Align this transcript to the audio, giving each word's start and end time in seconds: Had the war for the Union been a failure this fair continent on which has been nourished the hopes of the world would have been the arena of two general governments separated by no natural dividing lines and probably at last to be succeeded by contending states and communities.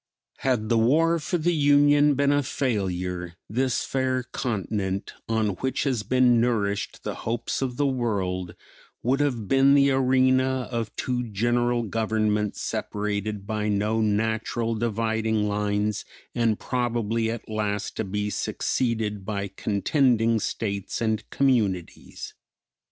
Had 0.37 0.69
the 0.69 0.79
war 0.79 1.19
for 1.19 1.37
the 1.37 1.53
Union 1.53 2.15
been 2.15 2.31
a 2.31 2.41
failure 2.41 3.35
this 3.47 3.83
fair 3.85 4.23
continent 4.23 5.13
on 5.29 5.49
which 5.57 5.83
has 5.83 6.01
been 6.01 6.41
nourished 6.41 7.03
the 7.03 7.13
hopes 7.29 7.61
of 7.61 7.77
the 7.77 7.85
world 7.85 8.55
would 9.03 9.19
have 9.19 9.47
been 9.47 9.75
the 9.75 9.91
arena 9.91 10.67
of 10.71 10.91
two 10.95 11.21
general 11.27 11.83
governments 11.83 12.59
separated 12.61 13.45
by 13.45 13.69
no 13.69 14.01
natural 14.01 14.73
dividing 14.73 15.47
lines 15.47 16.03
and 16.33 16.57
probably 16.57 17.29
at 17.29 17.47
last 17.47 17.95
to 17.97 18.03
be 18.03 18.31
succeeded 18.31 19.23
by 19.23 19.49
contending 19.49 20.39
states 20.39 20.99
and 20.99 21.29
communities. 21.29 22.33